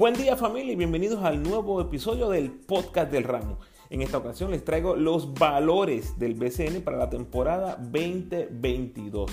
Buen 0.00 0.14
día 0.14 0.34
familia 0.34 0.72
y 0.72 0.76
bienvenidos 0.76 1.22
al 1.22 1.42
nuevo 1.42 1.78
episodio 1.78 2.30
del 2.30 2.50
podcast 2.50 3.12
del 3.12 3.22
ramo. 3.24 3.58
En 3.90 4.00
esta 4.00 4.16
ocasión 4.16 4.50
les 4.50 4.64
traigo 4.64 4.96
los 4.96 5.34
valores 5.34 6.18
del 6.18 6.32
BCN 6.32 6.80
para 6.80 6.96
la 6.96 7.10
temporada 7.10 7.76
2022. 7.76 9.30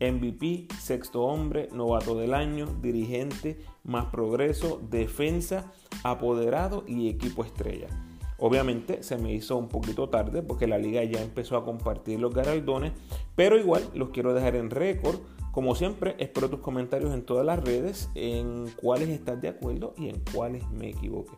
MVP, 0.00 0.68
sexto 0.78 1.22
hombre, 1.22 1.70
novato 1.72 2.14
del 2.14 2.34
año, 2.34 2.66
dirigente, 2.82 3.64
más 3.84 4.04
progreso, 4.10 4.82
defensa, 4.90 5.72
apoderado 6.04 6.84
y 6.86 7.08
equipo 7.08 7.42
estrella. 7.42 7.88
Obviamente 8.36 9.02
se 9.02 9.16
me 9.16 9.32
hizo 9.32 9.56
un 9.56 9.70
poquito 9.70 10.10
tarde 10.10 10.42
porque 10.42 10.66
la 10.66 10.76
liga 10.76 11.02
ya 11.04 11.22
empezó 11.22 11.56
a 11.56 11.64
compartir 11.64 12.20
los 12.20 12.34
galardones, 12.34 12.92
pero 13.34 13.58
igual 13.58 13.88
los 13.94 14.10
quiero 14.10 14.34
dejar 14.34 14.56
en 14.56 14.68
récord 14.68 15.20
como 15.52 15.74
siempre, 15.74 16.16
espero 16.18 16.48
tus 16.48 16.60
comentarios 16.60 17.12
en 17.12 17.22
todas 17.22 17.44
las 17.44 17.62
redes, 17.62 18.10
en 18.14 18.70
cuáles 18.76 19.10
estás 19.10 19.40
de 19.40 19.48
acuerdo 19.48 19.94
y 19.98 20.08
en 20.08 20.20
cuáles 20.34 20.68
me 20.70 20.88
equivoqué. 20.88 21.34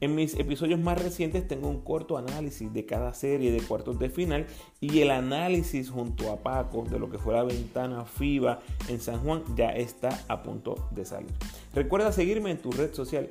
En 0.00 0.16
mis 0.16 0.34
episodios 0.34 0.80
más 0.80 1.00
recientes 1.00 1.46
tengo 1.46 1.68
un 1.68 1.80
corto 1.80 2.18
análisis 2.18 2.72
de 2.72 2.84
cada 2.84 3.14
serie 3.14 3.52
de 3.52 3.60
cuartos 3.60 4.00
de 4.00 4.10
final 4.10 4.46
y 4.80 4.98
el 4.98 5.12
análisis 5.12 5.90
junto 5.90 6.32
a 6.32 6.42
Paco 6.42 6.84
de 6.90 6.98
lo 6.98 7.08
que 7.08 7.18
fue 7.18 7.34
la 7.34 7.44
ventana 7.44 8.04
FIBA 8.04 8.58
en 8.88 9.00
San 9.00 9.20
Juan 9.20 9.44
ya 9.54 9.70
está 9.70 10.24
a 10.26 10.42
punto 10.42 10.88
de 10.90 11.04
salir. 11.04 11.30
Recuerda 11.72 12.10
seguirme 12.10 12.50
en 12.50 12.58
tu 12.58 12.72
red 12.72 12.92
social 12.92 13.30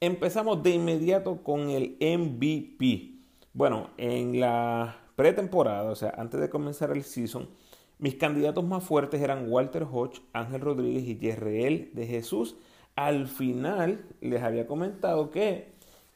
Empezamos 0.00 0.62
de 0.62 0.70
inmediato 0.70 1.42
con 1.42 1.70
el 1.70 1.96
MVP. 2.00 3.14
Bueno, 3.52 3.90
en 3.96 4.38
la 4.38 4.96
pretemporada, 5.16 5.90
o 5.90 5.96
sea, 5.96 6.14
antes 6.16 6.40
de 6.40 6.48
comenzar 6.48 6.92
el 6.92 7.02
season, 7.02 7.48
mis 7.98 8.14
candidatos 8.14 8.62
más 8.62 8.84
fuertes 8.84 9.20
eran 9.20 9.50
Walter 9.50 9.84
Hodge, 9.90 10.22
Ángel 10.32 10.60
Rodríguez 10.60 11.02
y 11.02 11.18
Yerreel 11.18 11.90
de 11.94 12.06
Jesús. 12.06 12.56
Al 12.94 13.26
final 13.26 14.04
les 14.20 14.40
había 14.42 14.68
comentado 14.68 15.32
que 15.32 15.72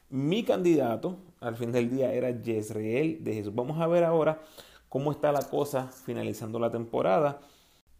mi 0.09 0.43
candidato 0.43 1.17
al 1.41 1.57
fin 1.57 1.73
del 1.73 1.89
día 1.89 2.13
era 2.13 2.29
Yesreel 2.41 3.21
de 3.21 3.33
Jesús. 3.33 3.53
Vamos 3.53 3.81
a 3.81 3.87
ver 3.87 4.05
ahora 4.05 4.41
cómo 4.87 5.11
está 5.11 5.33
la 5.33 5.41
cosa 5.41 5.87
finalizando 5.87 6.57
la 6.57 6.71
temporada. 6.71 7.41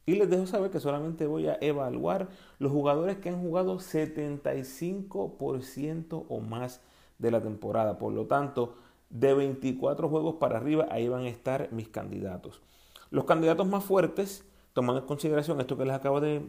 Y 0.06 0.16
les 0.16 0.30
dejo 0.30 0.46
saber 0.48 0.70
que 0.70 0.82
solamente 0.82 1.28
voy 1.28 1.48
a 1.48 1.58
evaluar 1.62 2.28
los 2.60 2.72
jugadores 2.72 3.18
que 3.18 3.30
han 3.30 3.42
jugado 3.42 3.80
75% 3.80 6.26
o 6.28 6.40
más 6.42 6.82
de 7.20 7.32
la 7.32 7.42
temporada. 7.42 7.98
Por 7.98 8.12
lo 8.14 8.26
tanto, 8.26 8.76
de 9.10 9.34
24 9.34 10.10
juegos 10.10 10.36
para 10.36 10.58
arriba, 10.58 10.88
ahí 10.90 11.08
van 11.08 11.24
a 11.24 11.30
estar 11.30 11.70
mis 11.72 11.88
candidatos. 11.88 12.62
Los 13.12 13.24
candidatos 13.26 13.68
más 13.68 13.84
fuertes, 13.84 14.46
tomando 14.74 15.02
en 15.02 15.08
consideración 15.08 15.62
esto 15.62 15.78
que 15.78 15.86
les 15.86 15.94
acabo 15.94 16.20
de, 16.20 16.42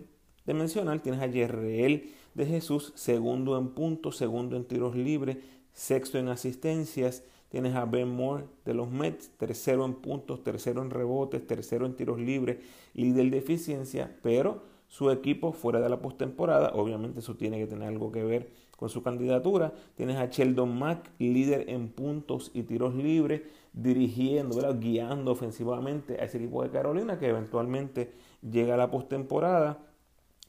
mencionar, 0.46 1.00
tienes 1.00 1.20
a 1.20 1.26
Yerreel 1.26 2.14
de 2.34 2.46
Jesús, 2.46 2.92
segundo 2.96 3.58
en 3.58 3.68
puntos, 3.68 4.16
segundo 4.16 4.56
en 4.56 4.64
tiros 4.64 4.96
libres, 4.96 5.36
sexto 5.72 6.18
en 6.18 6.28
asistencias, 6.28 7.22
Tienes 7.54 7.76
a 7.76 7.84
Ben 7.84 8.08
Moore 8.08 8.46
de 8.64 8.74
los 8.74 8.90
Mets, 8.90 9.30
tercero 9.36 9.84
en 9.84 9.94
puntos, 9.94 10.42
tercero 10.42 10.82
en 10.82 10.90
rebotes, 10.90 11.46
tercero 11.46 11.86
en 11.86 11.94
tiros 11.94 12.18
libres, 12.18 12.56
líder 12.94 13.30
de 13.30 13.38
eficiencia, 13.38 14.16
pero 14.24 14.64
su 14.88 15.08
equipo 15.12 15.52
fuera 15.52 15.78
de 15.80 15.88
la 15.88 16.00
postemporada, 16.00 16.72
obviamente 16.74 17.20
eso 17.20 17.36
tiene 17.36 17.60
que 17.60 17.68
tener 17.68 17.86
algo 17.86 18.10
que 18.10 18.24
ver 18.24 18.50
con 18.76 18.88
su 18.88 19.04
candidatura. 19.04 19.72
Tienes 19.94 20.16
a 20.16 20.26
Sheldon 20.26 20.76
Mack, 20.76 21.12
líder 21.20 21.70
en 21.70 21.90
puntos 21.90 22.50
y 22.54 22.64
tiros 22.64 22.96
libres, 22.96 23.42
dirigiendo, 23.72 24.76
guiando 24.76 25.30
ofensivamente 25.30 26.20
a 26.20 26.24
ese 26.24 26.38
equipo 26.38 26.64
de 26.64 26.70
Carolina 26.70 27.20
que 27.20 27.28
eventualmente 27.28 28.14
llega 28.42 28.74
a 28.74 28.78
la 28.78 28.90
postemporada. 28.90 29.78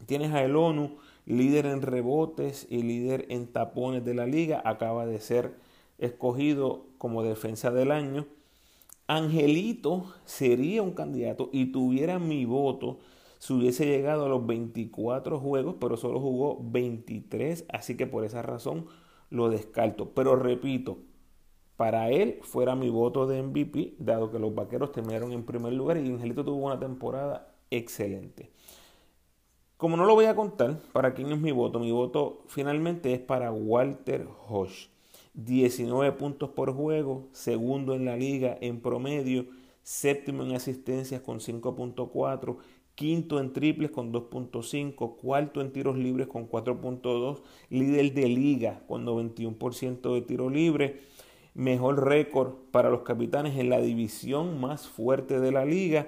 Tienes 0.07 0.31
a 0.31 0.43
El 0.43 0.55
ONU, 0.55 0.97
líder 1.27 1.67
en 1.67 1.83
rebotes 1.83 2.65
y 2.67 2.81
líder 2.81 3.27
en 3.29 3.45
tapones 3.45 4.03
de 4.03 4.15
la 4.15 4.25
liga, 4.25 4.63
acaba 4.65 5.05
de 5.05 5.19
ser 5.19 5.63
escogido 5.97 6.85
como 6.97 7.23
defensa 7.23 7.71
del 7.71 7.91
año, 7.91 8.25
Angelito 9.07 10.05
sería 10.25 10.81
un 10.81 10.93
candidato 10.93 11.49
y 11.51 11.67
tuviera 11.67 12.17
mi 12.17 12.45
voto 12.45 12.99
si 13.37 13.53
hubiese 13.53 13.85
llegado 13.85 14.25
a 14.25 14.29
los 14.29 14.45
24 14.47 15.39
juegos, 15.39 15.75
pero 15.79 15.97
solo 15.97 16.19
jugó 16.19 16.59
23, 16.61 17.65
así 17.69 17.95
que 17.95 18.07
por 18.07 18.25
esa 18.25 18.41
razón 18.41 18.87
lo 19.29 19.49
descarto. 19.49 20.09
Pero 20.15 20.35
repito, 20.35 20.97
para 21.77 22.09
él 22.09 22.39
fuera 22.41 22.75
mi 22.75 22.89
voto 22.89 23.27
de 23.27 23.43
MVP, 23.43 23.95
dado 23.99 24.31
que 24.31 24.39
los 24.39 24.55
vaqueros 24.55 24.91
terminaron 24.91 25.31
en 25.33 25.45
primer 25.45 25.73
lugar 25.73 25.97
y 25.97 26.09
Angelito 26.09 26.43
tuvo 26.43 26.65
una 26.65 26.79
temporada 26.79 27.53
excelente. 27.69 28.49
Como 29.77 29.97
no 29.97 30.05
lo 30.05 30.15
voy 30.15 30.25
a 30.25 30.35
contar, 30.35 30.79
¿para 30.93 31.13
quién 31.13 31.31
es 31.31 31.39
mi 31.39 31.51
voto? 31.51 31.79
Mi 31.79 31.91
voto 31.91 32.43
finalmente 32.47 33.13
es 33.13 33.19
para 33.19 33.51
Walter 33.51 34.27
Hodge. 34.47 34.89
19 35.35 36.13
puntos 36.13 36.49
por 36.49 36.73
juego, 36.73 37.27
segundo 37.31 37.93
en 37.93 38.05
la 38.05 38.15
liga 38.15 38.57
en 38.61 38.79
promedio, 38.79 39.47
séptimo 39.83 40.43
en 40.43 40.55
asistencias 40.55 41.21
con 41.21 41.39
5.4, 41.39 42.57
quinto 42.95 43.39
en 43.41 43.51
triples 43.51 43.91
con 43.91 44.13
2.5, 44.13 45.17
cuarto 45.17 45.59
en 45.61 45.71
tiros 45.71 45.97
libres 45.97 46.27
con 46.27 46.49
4.2, 46.49 47.41
líder 47.69 48.13
de 48.13 48.29
liga 48.29 48.81
con 48.87 49.05
91% 49.05 50.13
de 50.13 50.21
tiro 50.21 50.49
libre, 50.49 51.01
mejor 51.53 52.05
récord 52.05 52.53
para 52.71 52.89
los 52.89 53.01
capitanes 53.01 53.57
en 53.59 53.69
la 53.69 53.81
división 53.81 54.59
más 54.61 54.87
fuerte 54.87 55.39
de 55.41 55.51
la 55.51 55.65
liga. 55.65 56.07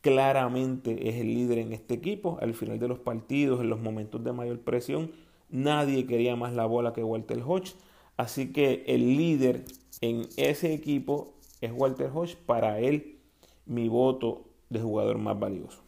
Claramente 0.00 1.08
es 1.08 1.16
el 1.16 1.32
líder 1.32 1.58
en 1.58 1.72
este 1.72 1.94
equipo. 1.94 2.38
Al 2.42 2.54
final 2.54 2.78
de 2.78 2.88
los 2.88 2.98
partidos, 2.98 3.60
en 3.60 3.70
los 3.70 3.80
momentos 3.80 4.22
de 4.22 4.32
mayor 4.32 4.60
presión, 4.60 5.12
nadie 5.48 6.06
quería 6.06 6.36
más 6.36 6.52
la 6.52 6.66
bola 6.66 6.92
que 6.92 7.02
Walter 7.02 7.40
Hodge. 7.46 7.74
Así 8.16 8.52
que 8.52 8.84
el 8.86 9.16
líder 9.16 9.64
en 10.00 10.28
ese 10.36 10.72
equipo 10.72 11.34
es 11.60 11.72
Walter 11.72 12.10
Hodge. 12.14 12.36
Para 12.36 12.78
él, 12.78 13.18
mi 13.66 13.88
voto 13.88 14.44
de 14.70 14.80
jugador 14.80 15.18
más 15.18 15.38
valioso. 15.38 15.82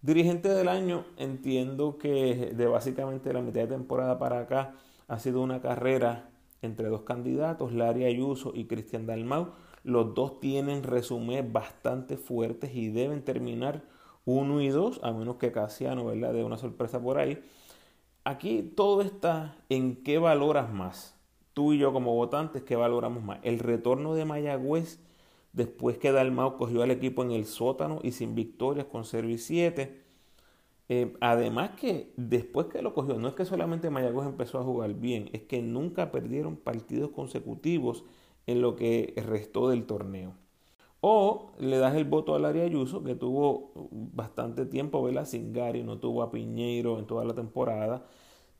Dirigente 0.00 0.48
del 0.48 0.68
año, 0.68 1.04
entiendo 1.16 1.96
que 1.96 2.52
de 2.56 2.66
básicamente 2.66 3.32
la 3.32 3.40
mitad 3.40 3.60
de 3.60 3.68
temporada 3.68 4.18
para 4.18 4.40
acá 4.40 4.74
ha 5.06 5.18
sido 5.18 5.42
una 5.42 5.60
carrera 5.60 6.30
entre 6.60 6.88
dos 6.88 7.02
candidatos, 7.02 7.72
Larry 7.72 8.04
Ayuso 8.04 8.52
y 8.54 8.64
Cristian 8.64 9.06
Dalmau. 9.06 9.52
Los 9.84 10.14
dos 10.14 10.40
tienen 10.40 10.82
resumen 10.82 11.52
bastante 11.52 12.16
fuertes 12.16 12.74
y 12.74 12.88
deben 12.88 13.24
terminar 13.24 13.84
uno 14.24 14.60
y 14.60 14.68
dos, 14.68 15.00
a 15.02 15.12
menos 15.12 15.36
que 15.36 15.52
Casiano, 15.52 16.04
¿verdad? 16.04 16.32
De 16.32 16.44
una 16.44 16.56
sorpresa 16.56 17.00
por 17.00 17.18
ahí. 17.18 17.42
Aquí 18.24 18.62
todo 18.62 19.02
está 19.02 19.56
en 19.68 19.96
qué 20.04 20.18
valoras 20.18 20.72
más. 20.72 21.18
Tú 21.54 21.72
y 21.72 21.78
yo 21.78 21.92
como 21.92 22.14
votantes, 22.14 22.62
¿qué 22.62 22.76
valoramos 22.76 23.22
más? 23.24 23.40
El 23.42 23.58
retorno 23.58 24.14
de 24.14 24.24
Mayagüez 24.24 25.00
después 25.52 25.98
que 25.98 26.12
Dalmau 26.12 26.56
cogió 26.56 26.82
al 26.82 26.92
equipo 26.92 27.22
en 27.22 27.32
el 27.32 27.46
sótano 27.46 27.98
y 28.02 28.12
sin 28.12 28.34
victorias 28.34 28.86
con 28.86 29.04
0 29.04 29.28
y 29.28 29.38
7. 29.38 30.02
Eh, 30.88 31.14
además 31.20 31.70
que 31.80 32.12
después 32.16 32.68
que 32.68 32.82
lo 32.82 32.94
cogió, 32.94 33.18
no 33.18 33.28
es 33.28 33.34
que 33.34 33.44
solamente 33.44 33.90
Mayagüez 33.90 34.28
empezó 34.28 34.58
a 34.60 34.64
jugar 34.64 34.94
bien, 34.94 35.28
es 35.32 35.42
que 35.42 35.60
nunca 35.62 36.12
perdieron 36.12 36.56
partidos 36.56 37.10
consecutivos 37.10 38.04
en 38.46 38.60
lo 38.60 38.76
que 38.76 39.14
restó 39.26 39.68
del 39.68 39.84
torneo. 39.84 40.34
O 41.04 41.50
le 41.58 41.78
das 41.78 41.96
el 41.96 42.04
voto 42.04 42.36
al 42.36 42.44
área 42.44 42.62
Ayuso, 42.64 43.02
que 43.02 43.16
tuvo 43.16 43.72
bastante 43.90 44.66
tiempo, 44.66 45.02
¿verdad? 45.02 45.24
Sin 45.26 45.52
Gary, 45.52 45.82
no 45.82 45.98
tuvo 45.98 46.22
a 46.22 46.30
Piñeiro 46.30 46.98
en 47.00 47.06
toda 47.08 47.24
la 47.24 47.34
temporada. 47.34 48.06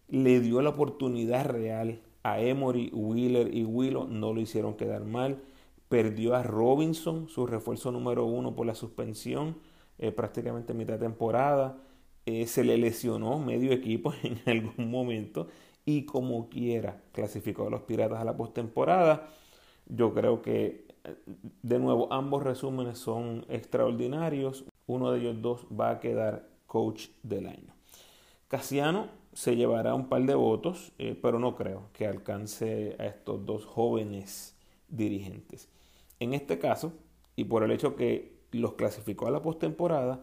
Le 0.09 0.41
dio 0.41 0.61
la 0.61 0.71
oportunidad 0.71 1.47
real 1.47 2.03
a 2.25 2.41
Emory, 2.41 2.91
Wheeler 2.93 3.55
y 3.55 3.65
Willow, 3.65 4.09
no 4.09 4.33
lo 4.33 4.41
hicieron 4.41 4.75
quedar 4.75 5.05
mal. 5.05 5.41
Perdió 5.89 6.35
a 6.35 6.43
Robinson, 6.43 7.29
su 7.29 7.47
refuerzo 7.47 7.93
número 7.93 8.25
uno 8.27 8.57
por 8.57 8.67
la 8.67 8.75
suspensión, 8.75 9.59
eh, 9.99 10.11
prácticamente 10.11 10.75
mitad 10.75 10.95
de 10.95 11.07
temporada. 11.07 11.79
Eh, 12.27 12.49
se 12.49 12.65
le 12.65 12.77
lesionó 12.77 13.39
medio 13.39 13.73
equipo 13.73 14.13
en 14.25 14.41
algún 14.47 14.91
momento 14.91 15.47
y 15.85 16.07
como 16.07 16.49
quiera 16.49 17.03
clasificó 17.13 17.69
a 17.69 17.71
los 17.71 17.83
Piratas 17.83 18.21
a 18.21 18.25
la 18.25 18.37
postemporada. 18.37 19.29
Yo 19.87 20.13
creo 20.13 20.43
que 20.43 20.92
de 21.63 21.79
nuevo, 21.79 22.13
ambos 22.13 22.43
resúmenes 22.43 22.99
son 22.99 23.45
extraordinarios. 23.49 24.65
Uno 24.87 25.11
de 25.11 25.21
ellos 25.21 25.43
dos 25.43 25.67
va 25.69 25.91
a 25.91 26.01
quedar 26.01 26.49
coach 26.67 27.09
del 27.23 27.47
año. 27.47 27.75
Casiano 28.49 29.09
se 29.33 29.57
llevará 29.57 29.95
un 29.95 30.09
par 30.09 30.23
de 30.23 30.35
votos, 30.35 30.93
eh, 30.99 31.19
pero 31.21 31.39
no 31.39 31.57
creo 31.57 31.89
que 31.93 32.07
alcance 32.07 32.97
a 32.99 33.07
estos 33.07 33.45
dos 33.47 33.65
jóvenes 33.65 34.55
dirigentes. 34.89 35.69
En 36.21 36.35
este 36.35 36.59
caso, 36.59 36.93
y 37.35 37.45
por 37.45 37.63
el 37.63 37.71
hecho 37.71 37.97
que 37.97 38.37
los 38.53 38.75
clasificó 38.75 39.27
a 39.27 39.31
la 39.31 39.43
postemporada, 39.43 40.21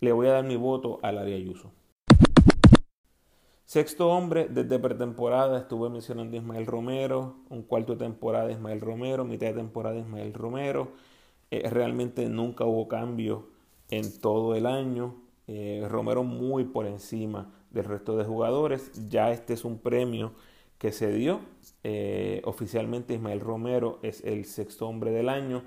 le 0.00 0.12
voy 0.12 0.26
a 0.28 0.32
dar 0.32 0.44
mi 0.44 0.56
voto 0.56 0.98
al 1.02 1.18
área 1.18 1.36
Ayuso. 1.36 1.70
Sexto 3.72 4.10
hombre, 4.10 4.48
desde 4.50 4.78
pretemporada 4.78 5.60
estuve 5.60 5.88
mencionando 5.88 6.36
Ismael 6.36 6.66
Romero, 6.66 7.36
un 7.48 7.62
cuarto 7.62 7.94
de 7.94 8.04
temporada 8.04 8.52
Ismael 8.52 8.82
Romero, 8.82 9.24
mitad 9.24 9.46
de 9.46 9.54
temporada 9.54 9.96
Ismael 9.98 10.34
Romero. 10.34 10.92
Eh, 11.50 11.66
realmente 11.70 12.28
nunca 12.28 12.66
hubo 12.66 12.86
cambio 12.86 13.48
en 13.88 14.20
todo 14.20 14.54
el 14.56 14.66
año. 14.66 15.14
Eh, 15.46 15.86
Romero 15.88 16.22
muy 16.22 16.64
por 16.64 16.84
encima 16.84 17.50
del 17.70 17.86
resto 17.86 18.14
de 18.14 18.24
jugadores. 18.24 19.08
Ya 19.08 19.32
este 19.32 19.54
es 19.54 19.64
un 19.64 19.78
premio 19.78 20.34
que 20.76 20.92
se 20.92 21.10
dio. 21.10 21.40
Eh, 21.82 22.42
oficialmente 22.44 23.14
Ismael 23.14 23.40
Romero 23.40 24.00
es 24.02 24.22
el 24.22 24.44
sexto 24.44 24.86
hombre 24.86 25.12
del 25.12 25.30
año. 25.30 25.62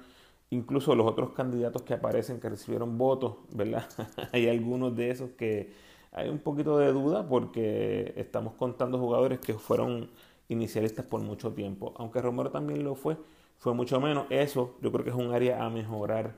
Incluso 0.52 0.94
los 0.94 1.08
otros 1.08 1.32
candidatos 1.32 1.82
que 1.82 1.96
aparecen 1.96 2.40
que 2.40 2.50
recibieron 2.50 3.00
votos, 3.00 3.38
¿verdad? 3.52 3.90
hay 4.32 4.48
algunos 4.48 4.96
de 4.96 5.10
esos 5.10 5.32
que 5.32 5.95
hay 6.16 6.30
un 6.30 6.40
poquito 6.40 6.78
de 6.78 6.94
duda 6.94 7.28
porque 7.28 8.14
estamos 8.16 8.54
contando 8.54 8.98
jugadores 8.98 9.40
que 9.40 9.54
fueron 9.54 10.10
inicialistas 10.48 11.06
por 11.06 11.22
mucho 11.22 11.52
tiempo. 11.54 11.94
Aunque 11.98 12.22
Romero 12.22 12.52
también 12.52 12.84
lo 12.86 12.96
fue, 12.96 13.18
fue 13.58 13.74
mucho 13.74 14.00
menos. 14.00 14.26
Eso 14.30 14.76
yo 14.82 14.92
creo 14.94 15.04
que 15.04 15.10
es 15.10 15.16
un 15.16 15.34
área 15.34 15.66
a 15.66 15.70
mejorar 15.70 16.36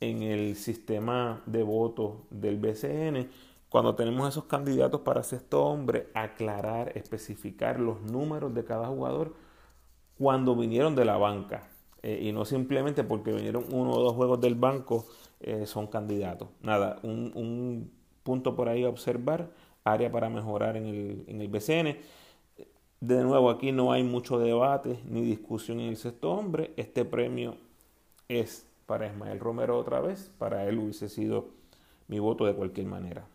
en 0.00 0.22
el 0.22 0.56
sistema 0.56 1.40
de 1.46 1.62
voto 1.62 2.26
del 2.30 2.58
BCN 2.58 3.30
cuando 3.68 3.94
tenemos 3.94 4.28
esos 4.28 4.44
candidatos 4.44 5.02
para 5.02 5.22
sexto 5.22 5.64
hombre, 5.64 6.08
aclarar, 6.14 6.92
especificar 6.98 7.78
los 7.78 8.02
números 8.02 8.52
de 8.52 8.64
cada 8.64 8.88
jugador 8.88 9.34
cuando 10.18 10.56
vinieron 10.56 10.96
de 10.96 11.04
la 11.04 11.16
banca. 11.16 11.68
Eh, 12.02 12.18
y 12.22 12.32
no 12.32 12.44
simplemente 12.44 13.04
porque 13.04 13.32
vinieron 13.32 13.64
uno 13.70 13.92
o 13.92 14.02
dos 14.02 14.14
juegos 14.14 14.40
del 14.40 14.56
banco 14.56 15.06
eh, 15.40 15.64
son 15.66 15.86
candidatos. 15.86 16.48
Nada, 16.60 16.98
un, 17.04 17.92
punto 18.22 18.54
por 18.54 18.68
ahí 18.68 18.84
a 18.84 18.88
observar, 18.88 19.50
área 19.84 20.10
para 20.10 20.28
mejorar 20.28 20.76
en 20.76 20.86
el, 20.86 21.24
en 21.26 21.40
el 21.40 21.48
BCN. 21.48 21.96
De 23.00 23.22
nuevo, 23.22 23.50
aquí 23.50 23.72
no 23.72 23.92
hay 23.92 24.04
mucho 24.04 24.38
debate 24.38 25.00
ni 25.04 25.22
discusión 25.22 25.80
en 25.80 25.88
el 25.88 25.96
sexto 25.96 26.30
hombre. 26.30 26.72
Este 26.76 27.04
premio 27.04 27.56
es 28.28 28.66
para 28.86 29.06
Ismael 29.06 29.40
Romero 29.40 29.78
otra 29.78 30.00
vez. 30.00 30.30
Para 30.38 30.68
él 30.68 30.78
hubiese 30.78 31.08
sido 31.08 31.48
mi 32.06 32.18
voto 32.18 32.44
de 32.46 32.54
cualquier 32.54 32.86
manera. 32.86 33.26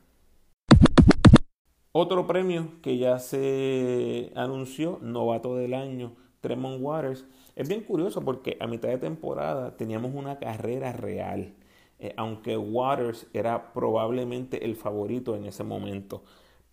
Otro 1.92 2.28
premio 2.28 2.74
que 2.81 2.98
ya 2.98 3.18
se 3.18 4.31
anunció, 4.36 5.00
novato 5.01 5.56
del 5.56 5.74
año, 5.74 6.13
Tremont 6.42 6.78
Waters. 6.80 7.25
Es 7.56 7.68
bien 7.68 7.81
curioso 7.81 8.24
porque 8.24 8.56
a 8.60 8.68
mitad 8.68 8.89
de 8.89 9.00
temporada 9.00 9.75
teníamos 9.78 10.13
una 10.13 10.38
carrera 10.38 10.92
real, 10.92 11.56
eh, 12.00 12.14
aunque 12.18 12.58
Waters 12.58 13.28
era 13.34 13.74
probablemente 13.74 14.66
el 14.66 14.76
favorito 14.76 15.36
en 15.36 15.46
ese 15.46 15.64
momento. 15.64 16.24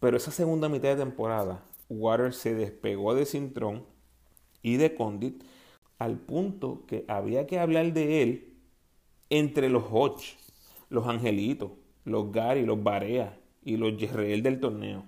Pero 0.01 0.17
esa 0.17 0.31
segunda 0.31 0.69
mitad 0.69 0.89
de 0.91 0.97
temporada, 0.97 1.65
Waters 1.89 2.37
se 2.37 2.55
despegó 2.55 3.15
de 3.15 3.27
Cintrón 3.27 3.85
y 4.63 4.77
de 4.77 4.95
Condit 4.95 5.43
al 5.99 6.19
punto 6.19 6.85
que 6.87 7.05
había 7.09 7.47
que 7.47 7.59
hablar 7.59 7.93
de 7.93 8.23
él 8.23 8.55
entre 9.31 9.69
los 9.69 9.85
Hodge, 9.91 10.37
los 10.91 11.07
Angelitos, 11.07 11.73
los 12.05 12.31
Gary, 12.33 12.67
los 12.67 12.83
Barea 12.83 13.39
y 13.65 13.77
los 13.77 13.97
Jerreel 13.99 14.43
del 14.43 14.61
torneo. 14.61 15.05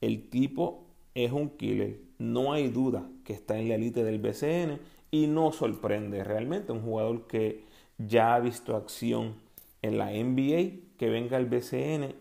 El 0.00 0.28
tipo 0.30 0.86
es 1.14 1.32
un 1.32 1.50
killer, 1.50 2.00
no 2.18 2.52
hay 2.52 2.68
duda 2.68 3.08
que 3.24 3.32
está 3.32 3.58
en 3.58 3.68
la 3.68 3.74
élite 3.74 4.04
del 4.04 4.18
BCN 4.18 4.78
y 5.10 5.26
no 5.26 5.52
sorprende 5.52 6.22
realmente 6.22 6.72
un 6.72 6.82
jugador 6.82 7.26
que 7.26 7.64
ya 8.06 8.34
ha 8.34 8.40
visto 8.40 8.76
acción 8.76 9.34
en 9.82 9.98
la 9.98 10.10
NBA, 10.10 10.96
que 10.96 11.08
venga 11.08 11.36
al 11.36 11.46
BCN 11.46 12.14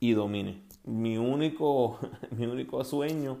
y 0.00 0.12
domine. 0.12 0.62
Mi 0.84 1.16
único, 1.16 1.98
mi 2.30 2.46
único 2.46 2.84
sueño 2.84 3.38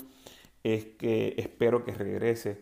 es 0.62 0.86
que 0.86 1.34
espero 1.36 1.84
que 1.84 1.92
regrese 1.92 2.60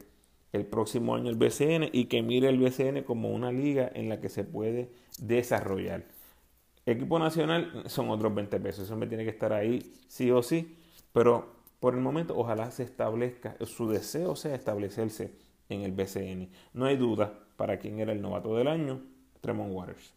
el 0.52 0.66
próximo 0.66 1.14
año 1.14 1.30
el 1.30 1.36
BCN 1.36 1.88
y 1.92 2.06
que 2.06 2.22
mire 2.22 2.48
el 2.48 2.58
BCN 2.58 3.04
como 3.04 3.30
una 3.30 3.52
liga 3.52 3.90
en 3.94 4.08
la 4.08 4.20
que 4.20 4.28
se 4.28 4.44
puede 4.44 4.90
desarrollar. 5.18 6.04
Equipo 6.84 7.18
nacional 7.18 7.84
son 7.86 8.10
otros 8.10 8.34
20 8.34 8.58
pesos, 8.60 8.84
eso 8.84 8.96
me 8.96 9.06
tiene 9.06 9.24
que 9.24 9.30
estar 9.30 9.52
ahí 9.52 9.94
sí 10.08 10.30
o 10.30 10.42
sí 10.42 10.76
pero 11.12 11.62
por 11.80 11.94
el 11.94 12.00
momento, 12.00 12.36
ojalá 12.36 12.70
se 12.70 12.82
establezca, 12.84 13.56
su 13.66 13.88
deseo 13.88 14.36
sea 14.36 14.54
establecerse 14.54 15.36
en 15.68 15.82
el 15.82 15.92
BCN. 15.92 16.50
No 16.72 16.86
hay 16.86 16.96
duda 16.96 17.41
para 17.56 17.78
quién 17.78 17.98
era 18.00 18.12
el 18.12 18.22
novato 18.22 18.56
del 18.56 18.68
año, 18.68 19.00
Tremont 19.40 19.72
Waters. 19.72 20.14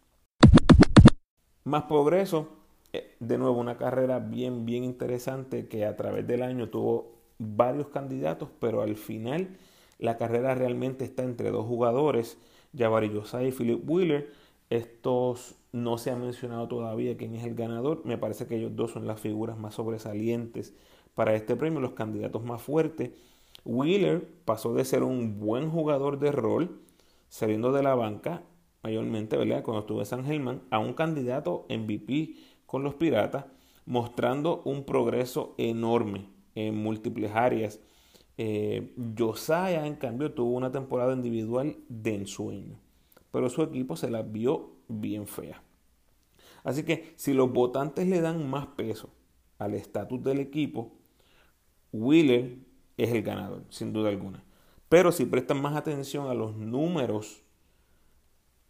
Más 1.63 1.83
progreso, 1.83 2.49
eh, 2.93 3.15
de 3.19 3.37
nuevo 3.37 3.59
una 3.59 3.77
carrera 3.77 4.19
bien, 4.19 4.65
bien 4.65 4.83
interesante 4.83 5.67
que 5.67 5.85
a 5.85 5.95
través 5.95 6.27
del 6.27 6.43
año 6.43 6.69
tuvo 6.69 7.15
varios 7.37 7.87
candidatos, 7.87 8.49
pero 8.59 8.81
al 8.81 8.95
final 8.95 9.57
la 9.97 10.17
carrera 10.17 10.55
realmente 10.55 11.05
está 11.05 11.23
entre 11.23 11.51
dos 11.51 11.65
jugadores, 11.65 12.37
Jabari 12.77 13.09
Josai 13.09 13.47
y 13.47 13.51
Philip 13.51 13.89
Wheeler. 13.89 14.31
Estos 14.69 15.55
no 15.71 15.97
se 15.97 16.11
ha 16.11 16.15
mencionado 16.15 16.67
todavía 16.67 17.17
quién 17.17 17.35
es 17.35 17.45
el 17.45 17.55
ganador. 17.55 18.01
Me 18.05 18.17
parece 18.17 18.47
que 18.47 18.57
ellos 18.57 18.75
dos 18.75 18.91
son 18.91 19.07
las 19.07 19.19
figuras 19.19 19.57
más 19.57 19.75
sobresalientes 19.75 20.73
para 21.13 21.35
este 21.35 21.55
premio, 21.55 21.79
los 21.79 21.93
candidatos 21.93 22.43
más 22.43 22.61
fuertes. 22.61 23.11
Wheeler 23.63 24.27
pasó 24.45 24.73
de 24.73 24.85
ser 24.85 25.03
un 25.03 25.39
buen 25.39 25.69
jugador 25.69 26.19
de 26.19 26.31
rol, 26.31 26.79
saliendo 27.35 27.73
de 27.73 27.83
la 27.83 27.95
banca, 27.95 28.43
mayormente, 28.81 29.35
¿verdad? 29.35 29.61
Cuando 29.61 29.81
estuvo 29.81 29.99
en 29.99 30.05
San 30.05 30.23
Germán, 30.23 30.61
a 30.69 30.79
un 30.79 30.93
candidato 30.93 31.65
MVP 31.67 32.33
con 32.65 32.81
los 32.81 32.95
Piratas, 32.95 33.43
mostrando 33.85 34.61
un 34.63 34.85
progreso 34.85 35.53
enorme 35.57 36.29
en 36.55 36.77
múltiples 36.77 37.33
áreas. 37.35 37.81
Eh, 38.37 38.95
Josiah, 39.17 39.85
en 39.85 39.95
cambio, 39.95 40.33
tuvo 40.33 40.55
una 40.55 40.71
temporada 40.71 41.11
individual 41.11 41.75
de 41.89 42.15
ensueño, 42.15 42.79
pero 43.31 43.49
su 43.49 43.63
equipo 43.63 43.97
se 43.97 44.09
la 44.09 44.21
vio 44.21 44.77
bien 44.87 45.27
fea. 45.27 45.61
Así 46.63 46.83
que 46.83 47.15
si 47.17 47.33
los 47.33 47.51
votantes 47.51 48.07
le 48.07 48.21
dan 48.21 48.49
más 48.49 48.65
peso 48.67 49.09
al 49.59 49.73
estatus 49.73 50.23
del 50.23 50.39
equipo, 50.39 50.93
Wheeler 51.91 52.59
es 52.95 53.11
el 53.11 53.23
ganador, 53.23 53.65
sin 53.67 53.91
duda 53.91 54.07
alguna. 54.07 54.41
Pero 54.89 55.11
si 55.11 55.25
prestan 55.25 55.61
más 55.61 55.75
atención 55.75 56.29
a 56.29 56.33
los 56.33 56.55
números 56.55 57.41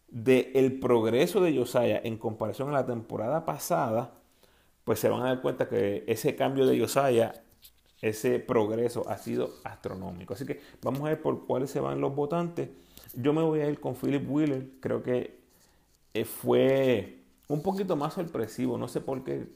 del 0.07 0.79
progreso 0.79 1.41
de 1.41 1.57
Josiah 1.57 2.00
en 2.03 2.17
comparación 2.17 2.69
a 2.69 2.74
la 2.74 2.86
temporada 2.86 3.45
pasada, 3.45 4.13
pues 4.86 5.00
se 5.00 5.10
van 5.10 5.22
a 5.24 5.25
dar 5.25 5.41
cuenta 5.41 5.67
que 5.67 6.03
ese 6.07 6.36
cambio 6.36 6.65
de 6.65 6.79
Josiah, 6.79 7.34
ese 8.01 8.39
progreso 8.39 9.10
ha 9.10 9.17
sido 9.17 9.55
astronómico. 9.63 10.34
Así 10.34 10.45
que 10.45 10.62
vamos 10.81 11.01
a 11.01 11.10
ver 11.10 11.22
por 11.22 11.45
cuáles 11.45 11.72
se 11.72 11.79
van 11.79 12.00
los 12.00 12.15
votantes. 12.15 12.69
Yo 13.13 13.34
me 13.34 13.41
voy 13.41 13.62
a 13.62 13.69
ir 13.69 13.79
con 13.79 13.95
Philip 13.95 14.29
Wheeler. 14.29 14.69
Creo 14.79 15.01
que 15.03 15.39
eh, 16.13 16.24
fue 16.24 17.24
un 17.48 17.62
poquito 17.62 17.95
más 17.95 18.13
sorpresivo. 18.13 18.77
No 18.77 18.88
sé 18.88 19.01
por 19.01 19.24
qué, 19.24 19.48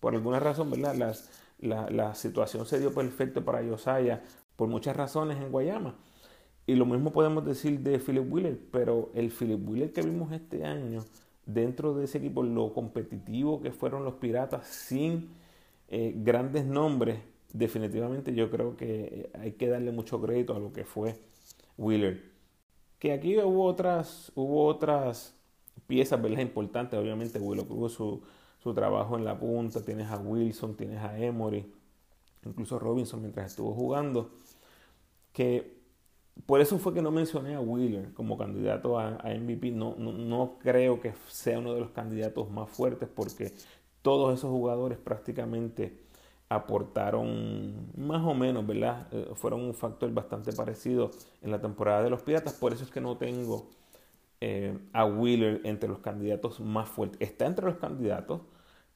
por 0.00 0.14
alguna 0.14 0.38
razón, 0.38 0.70
¿verdad? 0.70 0.94
Las, 0.94 1.30
la, 1.60 2.14
situación 2.14 2.66
se 2.66 2.78
dio 2.78 2.94
perfecto 2.94 3.44
para 3.44 3.64
Josiah 3.64 4.22
por 4.58 4.68
muchas 4.68 4.96
razones 4.96 5.38
en 5.38 5.52
Guayama. 5.52 5.94
Y 6.66 6.74
lo 6.74 6.84
mismo 6.84 7.12
podemos 7.12 7.44
decir 7.44 7.78
de 7.78 8.00
Philip 8.00 8.30
Wheeler, 8.30 8.58
pero 8.72 9.08
el 9.14 9.30
Philip 9.30 9.66
Wheeler 9.66 9.92
que 9.92 10.02
vimos 10.02 10.32
este 10.32 10.64
año, 10.64 11.04
dentro 11.46 11.94
de 11.94 12.06
ese 12.06 12.18
equipo, 12.18 12.42
lo 12.42 12.74
competitivo 12.74 13.62
que 13.62 13.70
fueron 13.70 14.04
los 14.04 14.14
Piratas 14.14 14.66
sin 14.66 15.28
eh, 15.86 16.12
grandes 16.16 16.66
nombres, 16.66 17.20
definitivamente 17.52 18.34
yo 18.34 18.50
creo 18.50 18.76
que 18.76 19.30
hay 19.38 19.52
que 19.52 19.68
darle 19.68 19.92
mucho 19.92 20.20
crédito 20.20 20.56
a 20.56 20.58
lo 20.58 20.72
que 20.72 20.84
fue 20.84 21.14
Wheeler. 21.78 22.20
Que 22.98 23.12
aquí 23.12 23.38
hubo 23.38 23.64
otras, 23.64 24.32
hubo 24.34 24.66
otras 24.66 25.36
piezas 25.86 26.20
¿verdad? 26.20 26.40
importantes, 26.40 26.98
obviamente 26.98 27.38
Wheeler 27.38 27.64
tuvo 27.64 27.88
su, 27.88 28.22
su 28.60 28.74
trabajo 28.74 29.16
en 29.16 29.24
la 29.24 29.38
punta, 29.38 29.84
tienes 29.84 30.10
a 30.10 30.18
Wilson, 30.18 30.74
tienes 30.74 30.98
a 30.98 31.16
Emory, 31.16 31.64
incluso 32.44 32.80
Robinson 32.80 33.20
mientras 33.20 33.52
estuvo 33.52 33.72
jugando, 33.72 34.32
que 35.32 35.78
por 36.46 36.60
eso 36.60 36.78
fue 36.78 36.94
que 36.94 37.02
no 37.02 37.10
mencioné 37.10 37.54
a 37.54 37.60
Wheeler 37.60 38.12
como 38.14 38.38
candidato 38.38 38.98
a, 38.98 39.18
MVP, 39.24 39.70
no, 39.70 39.94
no, 39.96 40.58
creo 40.60 41.00
que 41.00 41.12
sea 41.28 41.58
uno 41.58 41.74
de 41.74 41.80
los 41.80 41.90
candidatos 41.90 42.50
más 42.50 42.70
fuertes 42.70 43.08
porque 43.08 43.52
todos 44.02 44.38
esos 44.38 44.50
jugadores 44.50 44.98
prácticamente 44.98 46.00
aportaron 46.48 47.90
más 47.96 48.22
o 48.24 48.34
menos, 48.34 48.66
¿verdad? 48.66 49.06
Eh, 49.12 49.32
fueron 49.34 49.62
un 49.62 49.74
factor 49.74 50.12
bastante 50.12 50.52
parecido 50.52 51.10
en 51.42 51.50
la 51.50 51.60
temporada 51.60 52.02
de 52.02 52.10
los 52.10 52.22
Piratas, 52.22 52.54
por 52.54 52.72
eso 52.72 52.84
es 52.84 52.90
que 52.90 53.00
no 53.00 53.16
tengo 53.18 53.68
eh, 54.40 54.78
a 54.92 55.04
Wheeler 55.04 55.60
entre 55.64 55.88
los 55.88 55.98
candidatos 55.98 56.60
más 56.60 56.88
fuertes. 56.88 57.20
Está 57.20 57.46
entre 57.46 57.66
los 57.66 57.76
candidatos, 57.76 58.40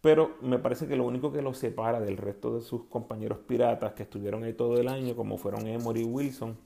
pero 0.02 0.36
me 0.42 0.58
parece 0.58 0.88
que 0.88 0.96
lo 0.96 1.06
único 1.06 1.32
que 1.32 1.40
lo 1.40 1.54
separa 1.54 2.00
del 2.00 2.16
resto 2.16 2.56
de 2.56 2.60
sus 2.60 2.84
compañeros 2.84 3.38
piratas 3.38 3.92
que 3.92 4.02
estuvieron 4.02 4.42
ahí 4.42 4.52
todo 4.52 4.78
el 4.78 4.88
año, 4.88 5.14
como 5.14 5.38
fueron 5.38 5.66
Emory 5.68 6.00
y 6.02 6.04
Wilson, 6.04 6.58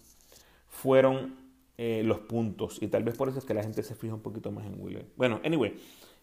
fueron 0.67 1.37
eh, 1.77 2.03
los 2.03 2.21
puntos. 2.21 2.83
Y 2.83 2.89
tal 2.89 3.05
vez 3.05 3.15
por 3.15 3.29
eso 3.29 3.39
es 3.39 3.45
que 3.45 3.53
la 3.53 3.63
gente 3.63 3.83
se 3.83 3.95
fija 3.95 4.15
un 4.15 4.23
poquito 4.23 4.51
más 4.51 4.65
en 4.67 4.81
Wheeler. 4.81 5.07
Bueno, 5.17 5.41
anyway, 5.45 5.77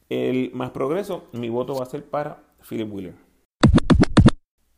el 0.10 0.50
más 0.53 0.72
progreso, 0.72 1.25
mi 1.34 1.50
voto 1.50 1.75
va 1.75 1.84
a 1.84 1.86
ser 1.86 2.03
para 2.03 2.41
Philip 2.67 2.91
Wheeler. 2.91 3.13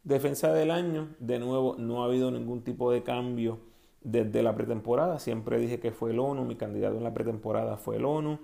Defensa 0.03 0.51
del 0.53 0.71
año, 0.71 1.15
de 1.19 1.39
nuevo, 1.39 1.77
no 1.79 2.03
ha 2.03 2.07
habido 2.07 2.31
ningún 2.31 2.63
tipo 2.63 2.91
de 2.91 3.01
cambio 3.01 3.59
desde 4.01 4.43
la 4.43 4.53
pretemporada. 4.53 5.19
Siempre 5.19 5.57
dije 5.57 5.79
que 5.79 5.91
fue 5.93 6.11
el 6.11 6.19
ONU, 6.19 6.43
mi 6.43 6.57
candidato 6.57 6.97
en 6.97 7.03
la 7.05 7.13
pretemporada 7.13 7.77
fue 7.77 7.95
el 7.95 8.03
ONU. 8.03 8.39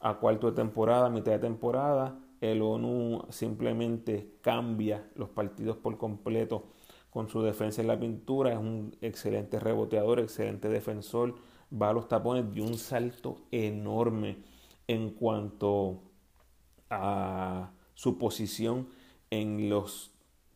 A 0.00 0.18
cuarto 0.18 0.50
de 0.50 0.56
temporada, 0.56 1.08
mitad 1.08 1.32
de 1.32 1.38
temporada, 1.38 2.18
el 2.40 2.62
ONU 2.62 3.26
simplemente 3.30 4.34
cambia 4.40 5.08
los 5.14 5.30
partidos 5.30 5.76
por 5.76 5.98
completo 5.98 6.64
con 7.10 7.28
su 7.28 7.42
defensa 7.42 7.80
en 7.80 7.88
la 7.88 7.98
pintura. 7.98 8.52
Es 8.52 8.58
un 8.58 8.96
excelente 9.00 9.58
reboteador, 9.58 10.20
excelente 10.20 10.68
defensor. 10.68 11.34
Va 11.72 11.90
a 11.90 11.92
los 11.92 12.08
tapones 12.08 12.52
de 12.54 12.62
un 12.62 12.76
salto 12.76 13.38
enorme 13.50 14.38
en 14.86 15.10
cuanto 15.10 16.02
a 16.90 17.72
su 17.94 18.18
posición 18.18 18.88
en 19.30 19.68
los 19.68 20.12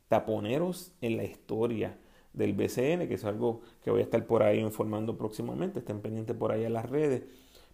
taponeros 0.09 0.93
en 1.01 1.17
la 1.17 1.25
historia 1.25 1.99
del 2.33 2.53
BCN, 2.53 3.09
que 3.09 3.15
es 3.15 3.25
algo 3.25 3.63
que 3.83 3.91
voy 3.91 4.01
a 4.01 4.05
estar 4.05 4.27
por 4.27 4.43
ahí 4.43 4.61
informando 4.61 5.17
próximamente. 5.17 5.81
Estén 5.81 6.01
pendientes 6.01 6.37
por 6.37 6.53
ahí 6.53 6.65
en 6.65 6.75
las 6.75 6.89
redes. 6.89 7.25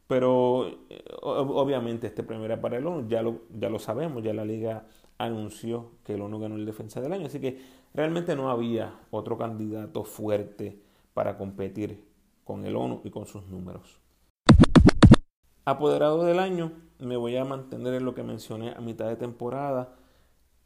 Pero 0.06 0.68
eh, 0.88 1.04
obviamente 1.22 2.06
este 2.06 2.22
premio 2.22 2.44
era 2.44 2.60
para 2.60 2.76
el 2.76 2.86
ONU, 2.86 3.08
ya 3.08 3.22
lo, 3.22 3.42
ya 3.50 3.68
lo 3.68 3.78
sabemos, 3.78 4.22
ya 4.22 4.32
la 4.32 4.44
liga 4.44 4.86
anunció 5.18 5.92
que 6.04 6.14
el 6.14 6.22
ONU 6.22 6.38
ganó 6.38 6.56
el 6.56 6.66
defensa 6.66 7.00
del 7.00 7.12
año, 7.12 7.26
así 7.26 7.40
que 7.40 7.60
realmente 7.94 8.36
no 8.36 8.50
había 8.50 9.00
otro 9.10 9.36
candidato 9.36 10.04
fuerte 10.04 10.80
para 11.14 11.36
competir 11.36 12.04
con 12.44 12.64
el 12.64 12.76
ONU 12.76 13.00
y 13.04 13.10
con 13.10 13.26
sus 13.26 13.46
números. 13.46 14.00
Apoderado 15.64 16.24
del 16.24 16.38
año, 16.38 16.72
me 17.00 17.16
voy 17.16 17.36
a 17.36 17.44
mantener 17.44 17.94
en 17.94 18.04
lo 18.04 18.14
que 18.14 18.22
mencioné 18.22 18.70
a 18.70 18.80
mitad 18.80 19.08
de 19.08 19.16
temporada. 19.16 19.96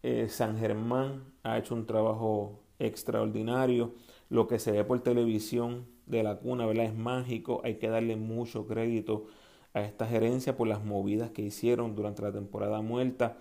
Eh, 0.03 0.29
San 0.29 0.59
Germán 0.59 1.33
ha 1.43 1.57
hecho 1.57 1.75
un 1.75 1.87
trabajo 1.87 2.61
extraordinario. 2.79 3.95
Lo 4.29 4.47
que 4.47 4.59
se 4.59 4.73
ve 4.73 4.85
por 4.85 5.01
televisión 5.01 5.87
de 6.11 6.23
la 6.23 6.37
cuna, 6.37 6.67
¿verdad? 6.67 6.87
Es 6.87 6.95
mágico. 6.95 7.61
Hay 7.65 7.77
que 7.77 7.89
darle 7.89 8.17
mucho 8.17 8.67
crédito 8.67 9.27
a 9.75 9.83
esta 9.83 10.07
gerencia 10.07 10.57
por 10.57 10.69
las 10.69 10.85
movidas 10.85 11.31
que 11.31 11.43
hicieron 11.43 11.95
durante 11.97 12.23
la 12.23 12.33
temporada 12.33 12.81
muerta. 12.83 13.39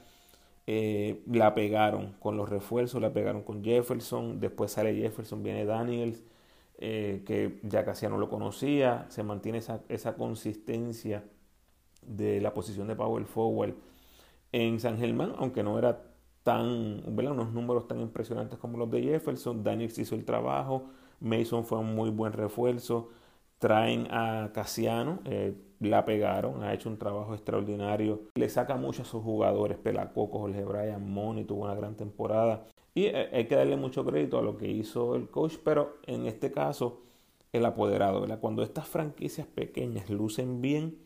Eh, 0.67 1.23
la 1.27 1.55
pegaron 1.55 2.13
con 2.19 2.37
los 2.37 2.49
refuerzos, 2.49 3.01
la 3.01 3.13
pegaron 3.13 3.43
con 3.43 3.63
Jefferson. 3.63 4.39
Después 4.39 4.71
sale 4.71 4.95
Jefferson, 4.95 5.43
viene 5.43 5.65
Daniels, 5.65 6.23
eh, 6.77 7.23
que 7.25 7.59
ya 7.63 7.85
casi 7.85 8.07
no 8.07 8.17
lo 8.17 8.29
conocía. 8.29 9.05
Se 9.09 9.23
mantiene 9.23 9.59
esa, 9.59 9.81
esa 9.89 10.15
consistencia 10.15 11.23
de 12.05 12.41
la 12.41 12.53
posición 12.53 12.87
de 12.87 12.95
Power 12.95 13.25
Forward 13.25 13.75
en 14.51 14.79
San 14.79 14.97
Germán, 14.97 15.33
aunque 15.37 15.63
no 15.63 15.77
era 15.79 16.03
tan, 16.43 17.03
¿verdad? 17.15 17.33
unos 17.33 17.53
números 17.53 17.87
tan 17.87 17.99
impresionantes 18.01 18.59
como 18.59 18.77
los 18.77 18.89
de 18.91 19.03
Jefferson. 19.03 19.63
Daniels 19.63 19.97
hizo 19.99 20.15
el 20.15 20.25
trabajo. 20.25 20.89
Mason 21.19 21.65
fue 21.65 21.79
un 21.79 21.95
muy 21.95 22.09
buen 22.09 22.33
refuerzo. 22.33 23.09
Traen 23.57 24.07
a 24.11 24.51
Casiano, 24.53 25.19
eh, 25.25 25.53
la 25.79 26.05
pegaron, 26.05 26.63
ha 26.63 26.73
hecho 26.73 26.89
un 26.89 26.97
trabajo 26.97 27.33
extraordinario. 27.33 28.21
Le 28.35 28.49
saca 28.49 28.75
mucho 28.75 29.01
a 29.01 29.05
sus 29.05 29.23
jugadores, 29.23 29.77
Pelacoco, 29.77 30.39
Jorge 30.39 30.63
Bryan, 30.63 31.11
Moni 31.11 31.43
tuvo 31.43 31.63
una 31.63 31.75
gran 31.75 31.95
temporada. 31.95 32.65
Y 32.93 33.05
eh, 33.05 33.29
hay 33.33 33.47
que 33.47 33.55
darle 33.55 33.75
mucho 33.75 34.05
crédito 34.05 34.39
a 34.39 34.41
lo 34.41 34.57
que 34.57 34.67
hizo 34.67 35.15
el 35.15 35.29
coach, 35.29 35.55
pero 35.63 35.97
en 36.05 36.25
este 36.25 36.51
caso, 36.51 37.01
el 37.51 37.65
apoderado. 37.65 38.25
Cuando 38.39 38.63
estas 38.63 38.87
franquicias 38.87 39.47
pequeñas 39.47 40.09
lucen 40.09 40.61
bien, 40.61 40.97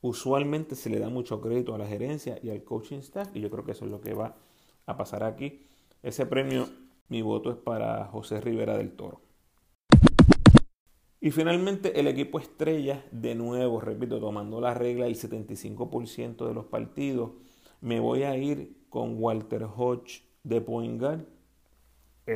usualmente 0.00 0.74
se 0.74 0.90
le 0.90 0.98
da 0.98 1.08
mucho 1.08 1.40
crédito 1.40 1.74
a 1.74 1.78
la 1.78 1.86
gerencia 1.86 2.38
y 2.42 2.50
al 2.50 2.62
coaching 2.64 2.98
staff, 2.98 3.34
y 3.34 3.40
yo 3.40 3.50
creo 3.50 3.64
que 3.64 3.72
eso 3.72 3.84
es 3.84 3.90
lo 3.90 4.00
que 4.00 4.14
va 4.14 4.36
a 4.86 4.96
pasar 4.96 5.24
aquí. 5.24 5.62
Ese 6.02 6.26
premio, 6.26 6.66
mi 7.08 7.22
voto 7.22 7.50
es 7.50 7.56
para 7.56 8.04
José 8.06 8.40
Rivera 8.40 8.76
del 8.76 8.92
Toro. 8.92 9.23
Y 11.24 11.30
finalmente 11.30 11.98
el 11.98 12.06
equipo 12.06 12.38
estrella, 12.38 13.02
de 13.10 13.34
nuevo, 13.34 13.80
repito, 13.80 14.20
tomando 14.20 14.60
la 14.60 14.74
regla 14.74 15.06
del 15.06 15.14
75% 15.14 16.46
de 16.46 16.52
los 16.52 16.66
partidos, 16.66 17.30
me 17.80 17.98
voy 17.98 18.24
a 18.24 18.36
ir 18.36 18.76
con 18.90 19.16
Walter 19.18 19.64
Hodge 19.74 20.22
de 20.42 20.60
Point 20.60 21.00
Guard. 21.00 21.24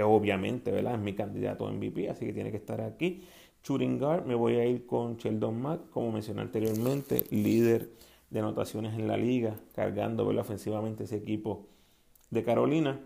obviamente, 0.02 0.72
¿verdad? 0.72 0.94
Es 0.94 1.00
mi 1.00 1.12
candidato 1.14 1.68
a 1.68 1.70
MVP, 1.70 2.08
así 2.08 2.24
que 2.24 2.32
tiene 2.32 2.50
que 2.50 2.56
estar 2.56 2.80
aquí. 2.80 3.24
Shooting 3.62 3.98
Guard, 3.98 4.24
me 4.24 4.34
voy 4.34 4.54
a 4.54 4.64
ir 4.64 4.86
con 4.86 5.18
Sheldon 5.18 5.60
Mack, 5.60 5.90
como 5.90 6.10
mencioné 6.10 6.40
anteriormente, 6.40 7.26
líder 7.30 7.90
de 8.30 8.38
anotaciones 8.38 8.94
en 8.94 9.06
la 9.06 9.18
liga, 9.18 9.60
cargando 9.74 10.26
ofensivamente 10.26 11.04
ese 11.04 11.16
equipo 11.16 11.66
de 12.30 12.42
Carolina. 12.42 12.98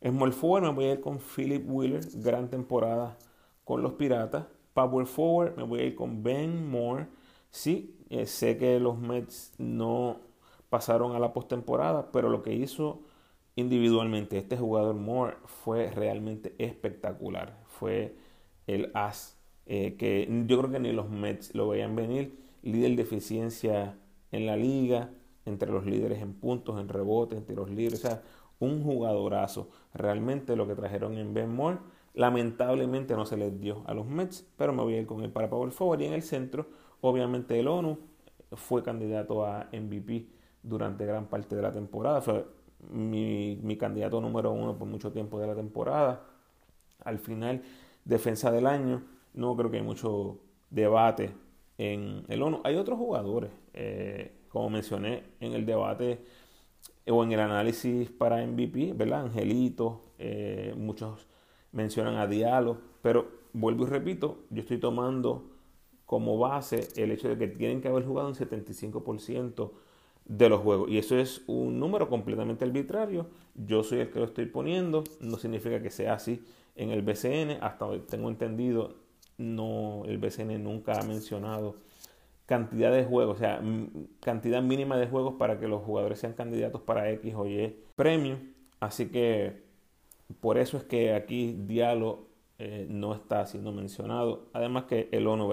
Small 0.00 0.32
Forward, 0.32 0.62
me 0.62 0.74
voy 0.76 0.84
a 0.84 0.92
ir 0.92 1.00
con 1.00 1.18
Philip 1.18 1.68
Wheeler, 1.68 2.04
gran 2.22 2.48
temporada 2.50 3.18
con 3.64 3.82
los 3.82 3.94
Piratas. 3.94 4.53
Power 4.74 5.06
forward, 5.06 5.56
me 5.56 5.62
voy 5.62 5.80
a 5.80 5.84
ir 5.84 5.94
con 5.94 6.22
Ben 6.22 6.68
Moore. 6.68 7.06
Sí, 7.50 7.96
eh, 8.10 8.26
sé 8.26 8.58
que 8.58 8.80
los 8.80 8.98
Mets 8.98 9.54
no 9.58 10.20
pasaron 10.68 11.14
a 11.14 11.18
la 11.20 11.32
postemporada, 11.32 12.10
pero 12.12 12.28
lo 12.28 12.42
que 12.42 12.52
hizo 12.52 13.02
individualmente 13.56 14.36
este 14.36 14.56
jugador 14.56 14.96
Moore 14.96 15.36
fue 15.44 15.90
realmente 15.90 16.54
espectacular. 16.58 17.58
Fue 17.66 18.16
el 18.66 18.90
as 18.94 19.38
eh, 19.66 19.96
que 19.96 20.28
yo 20.46 20.58
creo 20.58 20.70
que 20.70 20.80
ni 20.80 20.92
los 20.92 21.08
Mets 21.08 21.54
lo 21.54 21.68
veían 21.68 21.96
venir. 21.96 22.38
Líder 22.62 22.96
de 22.96 23.02
eficiencia 23.02 23.96
en 24.32 24.46
la 24.46 24.56
liga, 24.56 25.10
entre 25.44 25.70
los 25.70 25.86
líderes 25.86 26.20
en 26.22 26.34
puntos, 26.34 26.80
en 26.80 26.88
rebotes, 26.88 27.38
entre 27.38 27.54
los 27.56 27.70
líderes. 27.70 28.04
O 28.04 28.08
sea, 28.08 28.22
un 28.58 28.82
jugadorazo. 28.82 29.68
Realmente 29.92 30.56
lo 30.56 30.66
que 30.66 30.74
trajeron 30.74 31.18
en 31.18 31.34
Ben 31.34 31.54
Moore 31.54 31.78
Lamentablemente 32.14 33.14
no 33.14 33.26
se 33.26 33.36
les 33.36 33.60
dio 33.60 33.82
a 33.86 33.94
los 33.94 34.06
Mets, 34.06 34.46
pero 34.56 34.72
me 34.72 34.82
voy 34.82 34.94
a 34.94 35.00
ir 35.00 35.06
con 35.06 35.22
el 35.22 35.30
para 35.30 35.50
Power 35.50 35.72
Forward. 35.72 36.00
Y 36.00 36.06
en 36.06 36.12
el 36.12 36.22
centro, 36.22 36.66
obviamente 37.00 37.58
el 37.58 37.68
ONU 37.68 37.98
fue 38.52 38.82
candidato 38.82 39.44
a 39.44 39.68
MVP 39.72 40.26
durante 40.62 41.04
gran 41.06 41.26
parte 41.26 41.56
de 41.56 41.62
la 41.62 41.72
temporada. 41.72 42.20
Fue 42.20 42.46
mi, 42.90 43.58
mi 43.62 43.76
candidato 43.76 44.20
número 44.20 44.52
uno 44.52 44.78
por 44.78 44.86
mucho 44.88 45.10
tiempo 45.12 45.40
de 45.40 45.48
la 45.48 45.54
temporada. 45.54 46.24
Al 47.04 47.18
final, 47.18 47.62
defensa 48.04 48.50
del 48.50 48.66
año, 48.66 49.02
no 49.34 49.56
creo 49.56 49.70
que 49.70 49.78
hay 49.78 49.82
mucho 49.82 50.38
debate 50.70 51.32
en 51.78 52.24
el 52.28 52.42
ONU. 52.42 52.60
Hay 52.64 52.76
otros 52.76 52.98
jugadores, 52.98 53.50
eh, 53.72 54.32
como 54.48 54.70
mencioné 54.70 55.24
en 55.40 55.52
el 55.52 55.66
debate 55.66 56.24
o 57.08 57.24
en 57.24 57.32
el 57.32 57.40
análisis 57.40 58.10
para 58.10 58.46
MVP, 58.46 58.92
¿verdad? 58.94 59.22
Angelito, 59.22 60.00
eh, 60.18 60.74
muchos 60.76 61.26
mencionan 61.74 62.16
a 62.16 62.26
Diallo, 62.26 62.78
pero 63.02 63.28
vuelvo 63.52 63.84
y 63.84 63.88
repito, 63.88 64.38
yo 64.50 64.62
estoy 64.62 64.78
tomando 64.78 65.50
como 66.06 66.38
base 66.38 66.88
el 66.96 67.10
hecho 67.10 67.28
de 67.28 67.36
que 67.36 67.48
tienen 67.48 67.80
que 67.80 67.88
haber 67.88 68.04
jugado 68.04 68.28
un 68.28 68.34
75% 68.34 69.70
de 70.24 70.48
los 70.48 70.60
juegos. 70.60 70.90
Y 70.90 70.98
eso 70.98 71.18
es 71.18 71.42
un 71.46 71.78
número 71.78 72.08
completamente 72.08 72.64
arbitrario. 72.64 73.26
Yo 73.54 73.82
soy 73.82 74.00
el 74.00 74.10
que 74.10 74.18
lo 74.18 74.26
estoy 74.26 74.46
poniendo. 74.46 75.04
No 75.20 75.36
significa 75.36 75.82
que 75.82 75.90
sea 75.90 76.14
así 76.14 76.42
en 76.76 76.90
el 76.90 77.02
BCN. 77.02 77.58
Hasta 77.60 77.86
hoy 77.86 78.00
tengo 78.00 78.28
entendido, 78.28 78.94
no, 79.38 80.02
el 80.06 80.18
BCN 80.18 80.62
nunca 80.62 80.98
ha 80.98 81.02
mencionado 81.02 81.76
cantidad 82.46 82.92
de 82.92 83.04
juegos, 83.04 83.36
o 83.36 83.38
sea, 83.38 83.62
cantidad 84.20 84.62
mínima 84.62 84.98
de 84.98 85.06
juegos 85.06 85.34
para 85.38 85.58
que 85.58 85.66
los 85.66 85.82
jugadores 85.82 86.18
sean 86.18 86.34
candidatos 86.34 86.82
para 86.82 87.10
X 87.10 87.34
o 87.34 87.46
Y 87.46 87.74
premio. 87.96 88.38
Así 88.80 89.06
que 89.06 89.63
por 90.40 90.58
eso 90.58 90.76
es 90.76 90.84
que 90.84 91.14
aquí 91.14 91.54
Diallo 91.58 92.28
eh, 92.58 92.86
no 92.88 93.14
está 93.14 93.44
siendo 93.46 93.72
mencionado. 93.72 94.48
Además 94.52 94.84
que 94.84 95.08
el 95.12 95.26
ONU. 95.26 95.50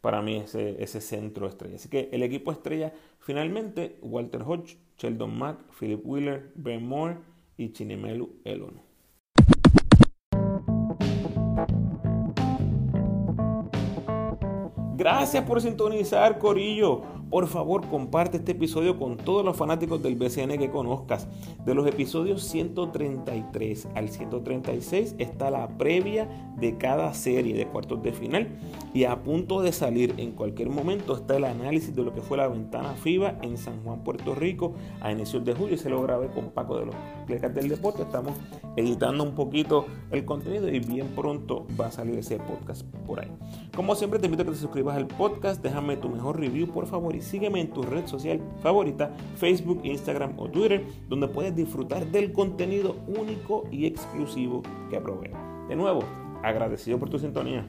Para 0.00 0.22
mí 0.22 0.36
ese, 0.36 0.82
ese 0.82 1.00
centro 1.00 1.48
estrella. 1.48 1.76
Así 1.76 1.88
que 1.88 2.08
el 2.12 2.22
equipo 2.22 2.52
estrella 2.52 2.92
finalmente 3.18 3.98
Walter 4.00 4.42
Hodge, 4.46 4.78
Sheldon 4.96 5.36
Mack, 5.36 5.58
Philip 5.78 6.00
Wheeler, 6.04 6.52
Ben 6.54 6.86
Moore 6.86 7.18
y 7.56 7.72
Chinemelu 7.72 8.36
el 8.44 8.62
ONU. 8.62 8.88
Gracias 14.96 15.44
por 15.44 15.60
sintonizar, 15.60 16.38
Corillo. 16.38 17.02
Por 17.30 17.46
favor, 17.46 17.86
comparte 17.88 18.38
este 18.38 18.52
episodio 18.52 18.98
con 18.98 19.18
todos 19.18 19.44
los 19.44 19.56
fanáticos 19.56 20.02
del 20.02 20.16
BCN 20.16 20.58
que 20.58 20.70
conozcas. 20.70 21.28
De 21.66 21.74
los 21.74 21.86
episodios 21.86 22.42
133 22.44 23.88
al 23.94 24.08
136 24.08 25.14
está 25.18 25.50
la 25.50 25.68
previa 25.68 26.26
de 26.56 26.78
cada 26.78 27.12
serie 27.12 27.54
de 27.54 27.66
cuartos 27.66 28.02
de 28.02 28.12
final 28.12 28.48
y 28.94 29.04
a 29.04 29.22
punto 29.22 29.60
de 29.60 29.72
salir 29.72 30.14
en 30.16 30.32
cualquier 30.32 30.70
momento 30.70 31.14
está 31.14 31.36
el 31.36 31.44
análisis 31.44 31.94
de 31.94 32.02
lo 32.02 32.14
que 32.14 32.22
fue 32.22 32.38
la 32.38 32.48
ventana 32.48 32.94
FIBA 32.94 33.38
en 33.42 33.58
San 33.58 33.82
Juan, 33.82 34.02
Puerto 34.02 34.34
Rico 34.34 34.72
a 35.00 35.12
inicios 35.12 35.44
de 35.44 35.54
julio 35.54 35.76
se 35.76 35.90
lo 35.90 36.02
grabé 36.02 36.28
con 36.28 36.50
Paco 36.50 36.78
de 36.78 36.86
los 36.86 36.94
Plecas 37.26 37.54
del 37.54 37.68
Deporte. 37.68 38.02
Estamos 38.02 38.32
editando 38.78 39.24
un 39.24 39.34
poquito 39.34 39.86
el 40.10 40.24
contenido 40.24 40.68
y 40.68 40.78
bien 40.78 41.08
pronto 41.08 41.66
va 41.78 41.86
a 41.86 41.90
salir 41.90 42.18
ese 42.18 42.38
podcast 42.38 42.82
por 43.06 43.20
ahí. 43.20 43.30
Como 43.74 43.94
siempre 43.94 44.18
te 44.18 44.26
invito 44.26 44.42
a 44.42 44.46
que 44.46 44.52
te 44.52 44.58
suscribas 44.58 44.96
al 44.96 45.06
podcast, 45.06 45.62
déjame 45.62 45.96
tu 45.96 46.08
mejor 46.08 46.38
review 46.38 46.68
por 46.68 46.86
favor 46.86 47.14
y 47.14 47.20
sígueme 47.20 47.60
en 47.60 47.70
tu 47.70 47.82
red 47.82 48.06
social 48.06 48.40
favorita, 48.62 49.12
Facebook, 49.36 49.80
Instagram 49.84 50.34
o 50.38 50.48
Twitter, 50.48 50.84
donde 51.08 51.28
puedes 51.28 51.54
disfrutar 51.54 52.06
del 52.06 52.32
contenido 52.32 52.96
único 53.06 53.64
y 53.70 53.86
exclusivo 53.86 54.62
que 54.90 55.00
proveo. 55.00 55.36
De 55.68 55.76
nuevo, 55.76 56.00
agradecido 56.42 56.98
por 56.98 57.10
tu 57.10 57.18
sintonía. 57.18 57.66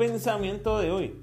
Pensamiento 0.00 0.78
de 0.78 0.90
hoy. 0.90 1.14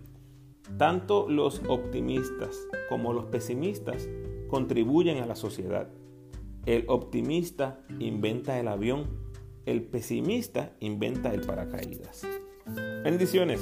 Tanto 0.77 1.27
los 1.27 1.63
optimistas 1.67 2.55
como 2.89 3.12
los 3.12 3.25
pesimistas 3.25 4.07
contribuyen 4.50 5.17
a 5.17 5.25
la 5.25 5.36
sociedad. 5.36 5.89
El 6.67 6.86
optimista 6.88 7.79
inventa 7.98 8.60
el 8.60 8.67
avión, 8.67 9.07
el 9.65 9.81
pesimista 9.81 10.75
inventa 10.79 11.34
el 11.34 11.41
paracaídas. 11.41 12.22
Bendiciones. 13.03 13.62